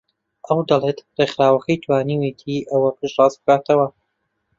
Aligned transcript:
ئەو 0.47 0.59
دەڵێت 0.69 0.99
ڕێکخراوەکەی 1.17 1.81
توانیویەتی 1.83 2.67
ئەوە 2.71 2.89
پشتڕاست 2.97 3.37
بکاتەوە 3.41 3.87